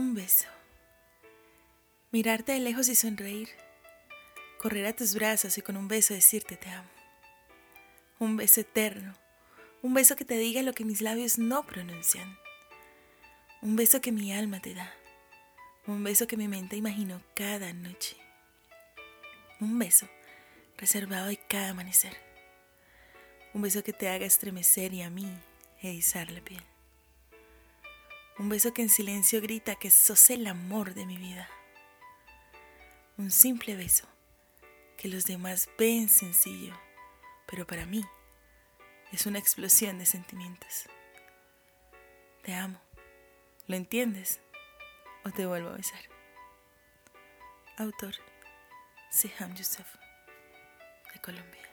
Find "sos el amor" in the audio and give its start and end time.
29.90-30.94